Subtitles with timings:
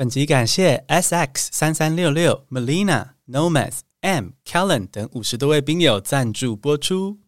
[0.00, 7.18] 本集感谢 S X 三三六六、Melina、Nomads、M、Callen 等五十多位兵友赞助播出。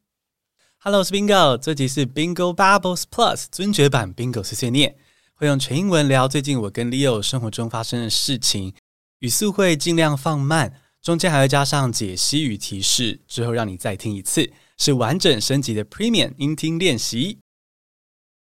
[0.79, 4.97] Hello，我是 Bingo，这集是 Bingo Bubbles Plus 尊爵版 Bingo 碎碎念，
[5.35, 8.73] 会用全英文聊最近我跟 Leo 生活中发生的事情，
[9.19, 17.41] 语速会尽量放慢，中间还会加上解析与提示，之后让你再听一次，是完整升级的 Premium 音听练习。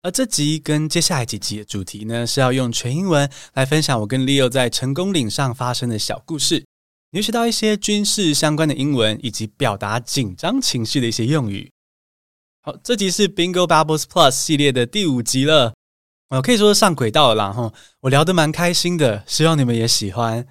[0.02, 6.64] 而这集跟接下来几集的主题呢，是要用全英文来分享我跟 Leo 在成功岭上发生的小故事，
[7.12, 11.70] 你会学到一些军事相关的英文，以及表达紧张情绪的一些用语。
[12.62, 15.72] 好，这集是 Bingo Bubbles Plus 系列的第五集了，
[16.30, 20.44] 我可以说上轨道了啦哈，我聊得蛮开心的，希望你们也喜欢。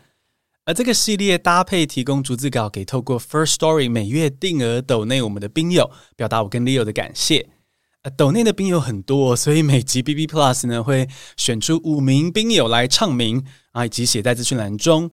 [0.64, 7.50] 而这个系列搭配提供逐字稿给透过 First Story 每月定额抖内我们的兵友，表达我跟 Leo 的感谢。
[8.04, 15.12] 呃，斗内的兵友很多，所以每集 B B Plus 呢会选出五名兵友来唱名啊，以及写在资讯栏中。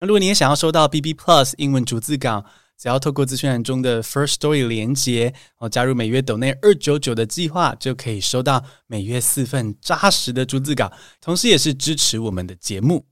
[0.00, 2.42] 那如果你也想要收到 B B Plus 英文逐字稿，
[2.78, 13.04] 只要透过资讯栏中的 First Story 连接，哦，加入每月斗内二九九的计划，就可以收到每月四份扎实的逐字稿，同时也是支持我们的节目。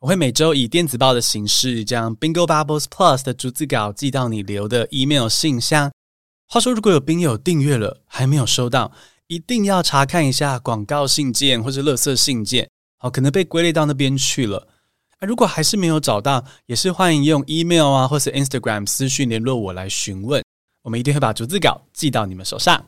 [0.00, 5.90] 我会每周以电子报的形式，将 Bingo Bubbles Plus 的逐字稿寄到你留的 email 信箱。
[6.52, 8.90] 话说，如果有兵友订阅了还没有收到，
[9.28, 14.66] 一定要查看一下广告信件或者垃圾信件，好，可能被归类到那边去了。
[15.20, 20.42] 啊，如果还是没有找到，也是欢迎用 email 啊，或是 Instagram 私讯联络我来询问，
[20.82, 22.84] 我们一定会把逐字稿寄到你们手上。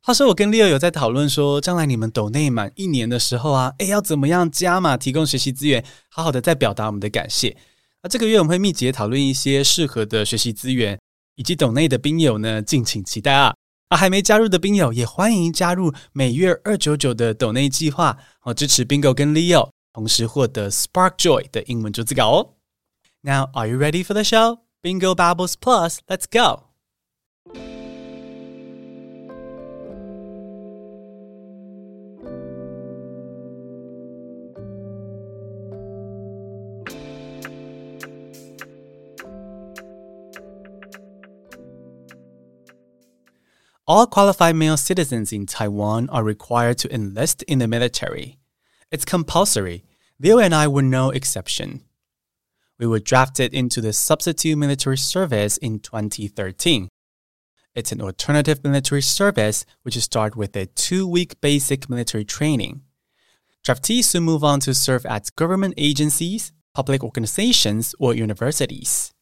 [0.00, 7.56] 话说，我跟 Leo 有在讨论说，将来你们抖内满一年的时候啊，诶，要怎么样加码提供学习资源，好好的再表达我们的感谢。
[8.02, 10.98] 那这个月我们会密集讨论一些适合的学习资源。
[11.36, 13.54] 以及斗内的兵友呢，敬请期待啊！
[13.88, 22.54] 啊，还没加入的兵友也欢迎加入每月二九九的斗内计划，哦，支持 Bingo 跟 Leo，同时获得 Spark Joy 的英文逐字稿哦。
[23.22, 24.60] Now, are you ready for the show?
[24.82, 26.64] Bingo Bubbles Plus, let's go!
[43.94, 48.40] All qualified male citizens in Taiwan are required to enlist in the military.
[48.90, 49.84] It's compulsory.
[50.18, 51.84] Leo and I were no exception.
[52.76, 56.88] We were drafted into the substitute military service in 2013.
[57.76, 62.82] It's an alternative military service which starts with a two week basic military training.
[63.64, 69.12] Draftees soon move on to serve at government agencies, public organizations, or universities.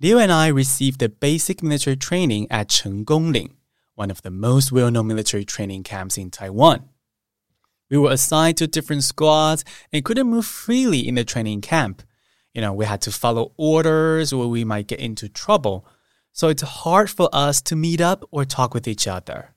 [0.00, 3.56] Leo and I received the basic military training at Chenggongling,
[3.94, 6.88] one of the most well known military training camps in Taiwan.
[7.90, 12.02] We were assigned to different squads and couldn't move freely in the training camp.
[12.52, 15.86] You know, we had to follow orders or we might get into trouble.
[16.32, 19.54] So it's hard for us to meet up or talk with each other.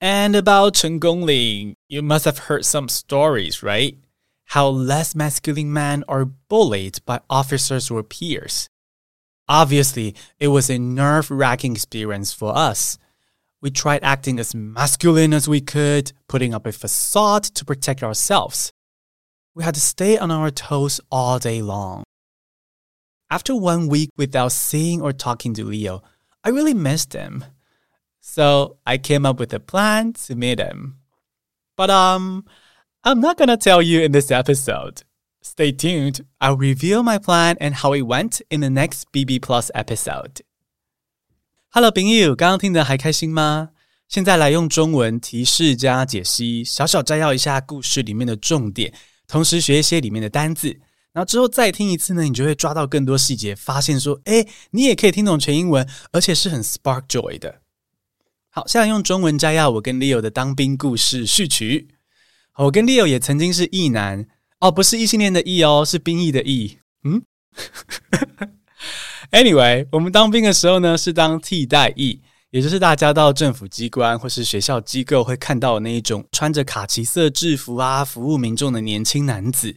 [0.00, 3.98] And about Chenggongling, you must have heard some stories, right?
[4.46, 8.68] How less masculine men are bullied by officers or peers.
[9.48, 12.98] Obviously, it was a nerve wracking experience for us.
[13.60, 18.72] We tried acting as masculine as we could, putting up a facade to protect ourselves.
[19.54, 22.04] We had to stay on our toes all day long.
[23.30, 26.02] After one week without seeing or talking to Leo,
[26.42, 27.44] I really missed him.
[28.20, 30.98] So I came up with a plan to meet him.
[31.76, 32.44] But um,
[33.02, 35.02] I'm not gonna tell you in this episode.
[35.44, 36.24] Stay tuned.
[36.40, 40.40] I'll reveal my plan and how it went in the next BB Plus episode.
[41.68, 43.70] Hello，朋友，刚刚听的还开心吗？
[44.08, 48.94] 现在来用中文提示加解析，小小摘要一下故事里面的重点，
[49.28, 50.80] 同时学一些里面的单字。
[51.12, 57.60] 然后之后再听一次呢，你就会抓到更多细节，发现说，哎，你也可以听懂全英文，而且是很 spark joy 的。
[58.48, 61.88] 好，现在用中文摘要我跟 Leo 的当兵故事序曲。
[62.56, 64.26] 我跟 Leo 也曾经是异男。
[64.64, 66.78] 哦，不是异性恋的异哦，是兵役的役。
[67.04, 67.22] 嗯，
[69.30, 79.76] Anyway，我们当兵的时候呢，是当替代役，也就是大家到政府机关或是学校机构会看到那一种穿着卡其色制服啊，服务民众的年轻男子。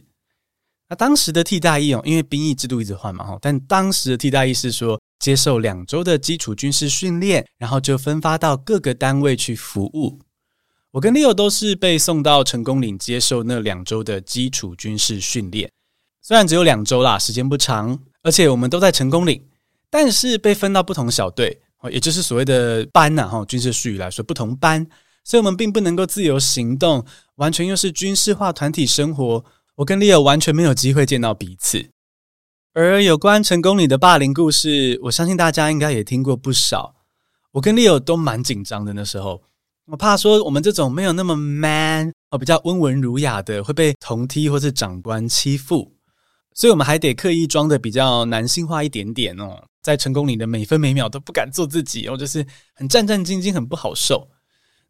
[0.88, 10.18] 那当时的替代役哦，因为兵役制度一直换嘛哈，但当时的替代役是说接受两周的基础军事训练，然后就分发到各个单位去服务。
[10.98, 15.70] 我跟 Leo 都是被送到成功岭接受那两周的基础军事训练，
[16.20, 19.46] 虽然只有两周啦，时间不长，而且我们都在成功岭，
[19.88, 24.84] 但是被分到不同小队，哦也就是所谓的班呐，哈，军事术语来说不同班，
[25.22, 27.06] 所以我们并不能够自由行动，
[27.36, 29.44] 完全又是军事化团体生活。
[29.76, 31.90] 我跟 Leo 完全没有机会见到彼此。
[32.72, 36.96] 而有关成功里的霸凌故事，我相信大家应该也听过不少。
[37.52, 39.44] 我跟 Leo 都蛮紧张的，那时候
[39.90, 45.90] 我怕说我们这种没有那么 man 哦，比较温文儒雅的会被同梯或是长官欺负，
[46.54, 49.64] 所以我们还得刻意装的比较男性化一点点哦。
[49.80, 54.28] 在成功里的每分每秒都不敢做自己，哦，就是很战战兢兢，很不好受。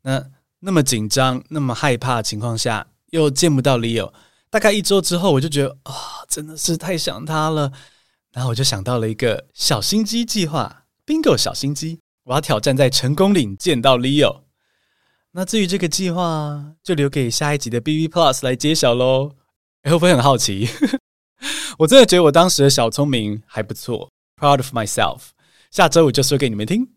[0.02, 0.24] 那
[0.58, 4.12] 那么紧张、那么害怕的情况下，又见不到 Leo。
[4.50, 5.94] 大概一周之后，我就觉得啊，
[6.28, 7.70] 真的是太想他了。
[8.32, 14.47] 然后我就想到了一个小心机计划，bingo 小心机，我要挑战在成功岭见到 Leo。
[15.32, 19.36] 那至于这个计划，就留给下一集的 B B Plus 来揭晓喽。
[19.84, 20.68] 会不会很好奇？
[21.78, 25.28] 我真的觉得我当时的小聪明还不错，proud of myself。
[25.70, 26.88] 下周五就说给你们听。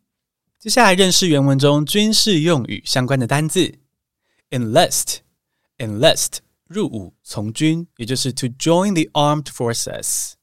[0.58, 3.80] 接下来认识原文中军事用语相关的单字
[4.50, 6.38] ：enlist，enlist。
[6.68, 10.34] 入伍从军，也就是 to join the armed forces。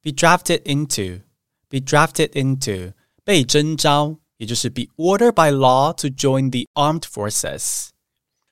[0.00, 1.20] be drafted into,
[1.68, 2.94] be drafted into
[3.24, 7.87] 被征召，也就是 be ordered by law to join the armed forces。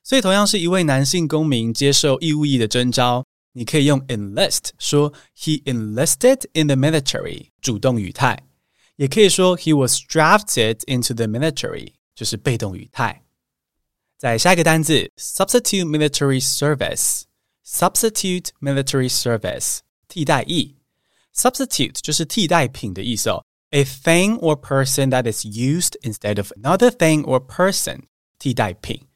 [0.02, 8.42] 所以同样是一位男性公民接受义务役的征召，你可以用 enlist 说 he enlisted in the military 主动语态，
[8.96, 13.22] 也可以说 he was drafted into the military 就是被动语态。
[14.18, 19.78] 再下一个单字，substitute military service，substitute military service，
[20.08, 20.76] 替代役。
[21.34, 28.04] substitute 就是替代品的意思哦 ，a thing or person that is used instead of another thing or person，
[28.38, 29.06] 替代品。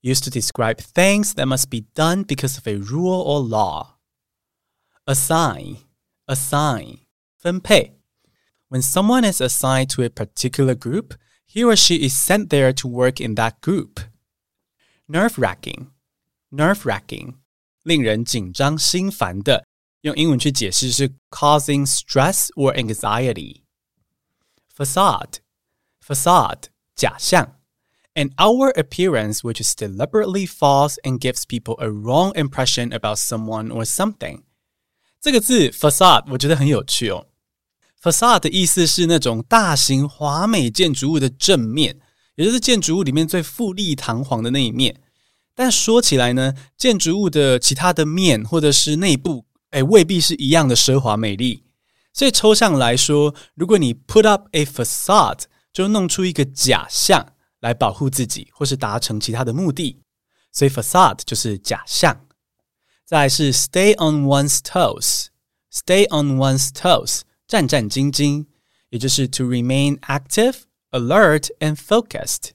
[0.00, 3.91] used to describe things that must be done because of a rule or law.
[5.06, 5.78] Assign,
[6.26, 6.98] assign
[7.38, 7.98] 分配。
[8.68, 11.14] When someone is assigned to a particular group,
[11.46, 14.00] he or she is sent there to work in that group.
[15.06, 15.92] Nerve wracking,
[16.50, 17.36] nerve wracking
[17.82, 19.66] 令人紧张心烦的，
[20.02, 25.38] 用英文去解释是 causing stress or anxiety。facade,
[26.06, 27.56] facade 假象，
[28.12, 33.86] an outward appearance which is deliberately false and gives people a wrong impression about someone or
[33.86, 34.42] something。
[35.23, 37.27] 这个字 facade 我觉得很有趣哦。
[38.01, 41.97] facade 的意思是那种大型华美建筑物的正面，
[42.35, 44.99] 也就是建筑物里面最富丽堂皇的那一面。
[45.55, 51.63] 但说起来呢，建筑物的其他的面或者是内部，哎，未必是一样的奢华美丽。
[52.11, 57.25] 所以抽象来说，如果你 put up a facade，就弄出一个假象
[57.61, 60.01] 来保护自己，或是达成其他的目的。
[60.51, 62.25] 所以 facade 就是假象。
[63.04, 68.46] 再是 stay on one's toes，stay on one's toes，战战兢兢，
[68.90, 70.56] 也就是 to remain active,
[70.90, 72.50] alert and focused。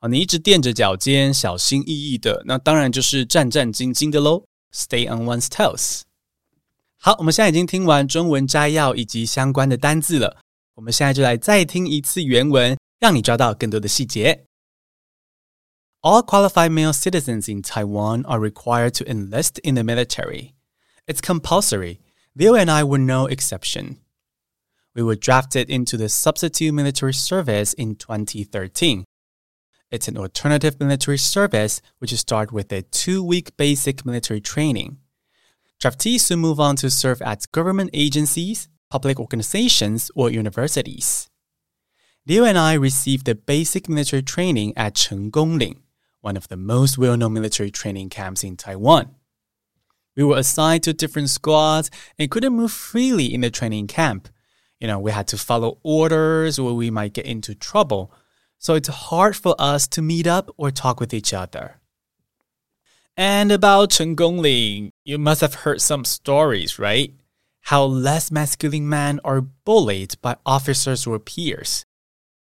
[0.00, 4.44] 啊，你一直垫着脚尖，小心翼翼的，那当然就是战战兢兢的喽。
[4.72, 6.02] Stay on one's toes。
[6.96, 10.38] 好，我们现在已经听完中文摘要以及相关的单字了。
[10.74, 14.44] 我们现在就来再听一次原文，让你抓到更多的细节。
[16.05, 20.53] All qualified male citizens in Taiwan are required to enlist in the military.
[21.07, 22.01] It's compulsory.
[22.35, 23.99] Leo and I were no exception.
[24.93, 29.05] We were drafted into the substitute military service in 2013.
[29.91, 34.97] It's an alternative military service which starts with a two week basic military training.
[35.81, 41.29] Draftees soon move on to serve at government agencies, public organizations, or universities.
[42.27, 45.77] Leo and I received the basic military training at Chenggongling,
[46.23, 49.13] one of the most well-known military training camps in Taiwan.
[50.15, 54.29] We were assigned to different squads and couldn't move freely in the training camp.
[54.79, 58.13] You know, we had to follow orders or we might get into trouble.
[58.57, 61.81] So it's hard for us to meet up or talk with each other.
[63.17, 67.13] And about Chenggongling, you must have heard some stories, right?
[67.63, 71.85] How less masculine men are bullied by officers or peers.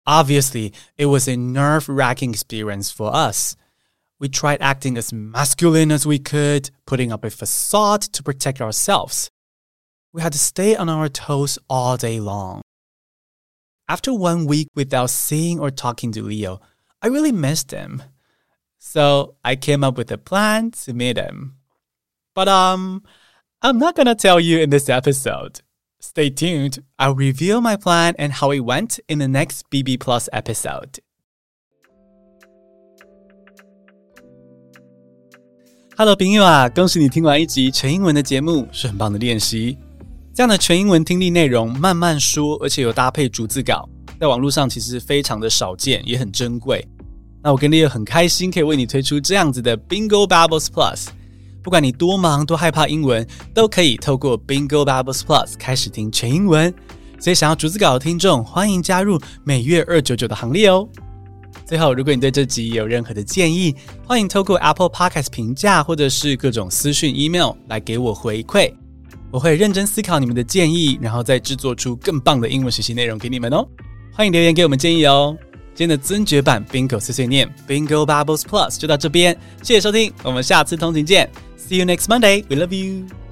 [0.07, 3.55] Obviously, it was a nerve wracking experience for us.
[4.19, 9.29] We tried acting as masculine as we could, putting up a facade to protect ourselves.
[10.13, 12.61] We had to stay on our toes all day long.
[13.89, 16.61] After one week without seeing or talking to Leo,
[17.01, 18.01] I really missed him.
[18.79, 21.57] So I came up with a plan to meet him.
[22.33, 23.03] But um,
[23.61, 25.61] I'm not gonna tell you in this episode.
[26.05, 26.83] Stay tuned.
[26.99, 30.99] I'll reveal my plan and how it went in the next BB Plus episode.
[35.97, 39.79] Hello，朋友啊，恭喜你听完一集全英文的节目，是很棒的练习。
[40.33, 46.87] 这样的全英文听力内容慢慢说，而且有搭配逐字稿，在网络上其实非常的少见，也很珍贵。
[47.41, 51.07] 那我跟 Leo 很开心可以为你推出这样子的 Bingo Babbles Plus。
[51.65, 56.71] 不管你多忙多害怕英文，都可以透过 Bingo Bubbles Plus 开始听全英文。
[57.19, 60.87] 所以想要逐字稿的听众，欢迎加入每月二九九的行列哦。
[61.65, 68.71] 最后，如果你对这集有任何的建议，欢迎透过 Apple Podcast 评价或者是各种私讯 email 来给我回馈，
[69.31, 73.67] 我会认真思考你们的建议，然后再制作出更棒的英文学习内容给你们哦。
[74.13, 75.35] 欢迎留言给我们建议哦。
[75.75, 81.29] 今天的尊爵版 Bingo 碎碎念 Bingo Bubbles Plus 就到这边，谢谢收听，我们下次通勤见。
[81.59, 82.45] See you next Monday.
[82.47, 83.24] We love you.